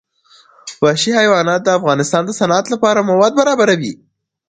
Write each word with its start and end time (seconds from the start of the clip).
وحشي 0.83 1.11
حیوانات 1.19 1.61
د 1.63 1.69
افغانستان 1.79 2.23
د 2.25 2.31
صنعت 2.39 2.65
لپاره 2.73 3.07
مواد 3.09 3.31
برابروي. 3.39 3.93